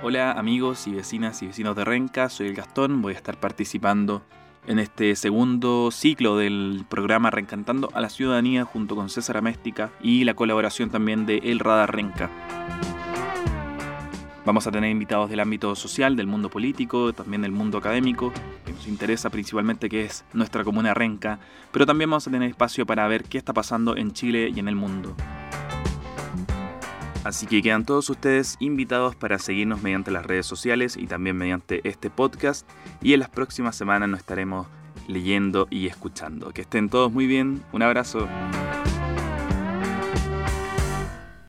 Hola 0.00 0.30
amigos 0.30 0.86
y 0.86 0.92
vecinas 0.92 1.42
y 1.42 1.48
vecinos 1.48 1.74
de 1.74 1.84
Renca, 1.84 2.28
soy 2.28 2.46
el 2.46 2.54
Gastón, 2.54 3.02
voy 3.02 3.14
a 3.14 3.16
estar 3.16 3.36
participando 3.40 4.22
en 4.68 4.78
este 4.78 5.16
segundo 5.16 5.90
ciclo 5.90 6.36
del 6.36 6.84
programa 6.88 7.32
Reencantando 7.32 7.90
a 7.94 8.00
la 8.00 8.08
Ciudadanía 8.08 8.64
junto 8.64 8.94
con 8.94 9.10
César 9.10 9.38
Améstica 9.38 9.90
y 10.00 10.22
la 10.22 10.34
colaboración 10.34 10.90
también 10.90 11.26
de 11.26 11.38
El 11.38 11.58
Radar 11.58 11.92
Renca. 11.92 12.30
Vamos 14.46 14.68
a 14.68 14.70
tener 14.70 14.88
invitados 14.88 15.30
del 15.30 15.40
ámbito 15.40 15.74
social, 15.74 16.14
del 16.14 16.28
mundo 16.28 16.48
político, 16.48 17.12
también 17.12 17.42
del 17.42 17.50
mundo 17.50 17.78
académico, 17.78 18.32
que 18.64 18.72
nos 18.72 18.86
interesa 18.86 19.30
principalmente 19.30 19.88
que 19.88 20.04
es 20.04 20.24
nuestra 20.32 20.62
comuna 20.62 20.94
renca, 20.94 21.40
pero 21.72 21.86
también 21.86 22.08
vamos 22.08 22.28
a 22.28 22.30
tener 22.30 22.48
espacio 22.48 22.86
para 22.86 23.08
ver 23.08 23.24
qué 23.24 23.36
está 23.36 23.52
pasando 23.52 23.96
en 23.96 24.12
Chile 24.12 24.52
y 24.54 24.60
en 24.60 24.68
el 24.68 24.76
mundo. 24.76 25.16
Así 27.28 27.46
que 27.46 27.60
quedan 27.60 27.84
todos 27.84 28.08
ustedes 28.08 28.56
invitados 28.58 29.14
para 29.14 29.38
seguirnos 29.38 29.82
mediante 29.82 30.10
las 30.10 30.24
redes 30.24 30.46
sociales 30.46 30.96
y 30.96 31.06
también 31.06 31.36
mediante 31.36 31.86
este 31.86 32.08
podcast 32.08 32.66
y 33.02 33.12
en 33.12 33.20
las 33.20 33.28
próximas 33.28 33.76
semanas 33.76 34.08
nos 34.08 34.20
estaremos 34.20 34.66
leyendo 35.08 35.68
y 35.68 35.88
escuchando. 35.88 36.52
Que 36.52 36.62
estén 36.62 36.88
todos 36.88 37.12
muy 37.12 37.26
bien, 37.26 37.62
un 37.74 37.82
abrazo. 37.82 38.26